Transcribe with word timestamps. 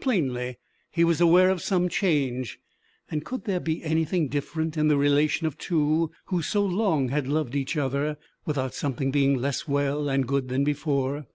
Plainly 0.00 0.56
he 0.90 1.04
was 1.04 1.20
aware 1.20 1.50
of 1.50 1.60
some 1.60 1.90
change; 1.90 2.58
and 3.10 3.26
could 3.26 3.44
there 3.44 3.60
be 3.60 3.84
anything 3.84 4.28
different 4.28 4.78
in 4.78 4.88
the 4.88 4.96
relation 4.96 5.46
of 5.46 5.58
two 5.58 6.12
who 6.28 6.40
so 6.40 6.64
long 6.64 7.10
had 7.10 7.28
loved 7.28 7.54
each 7.54 7.76
other, 7.76 8.16
without 8.46 8.72
something 8.72 9.10
being 9.10 9.36
less 9.36 9.68
well 9.68 10.08
and 10.08 10.26
good 10.26 10.48
than 10.48 10.64
before? 10.64 11.26